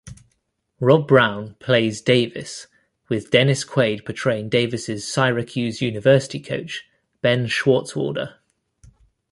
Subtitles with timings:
[0.79, 2.65] Rob Brown plays Davis,
[3.07, 6.85] with Dennis Quaid portraying Davis' Syracuse University coach,
[7.21, 8.37] Ben Schwartzwalder.